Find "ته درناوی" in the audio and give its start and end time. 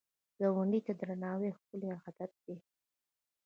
0.85-1.49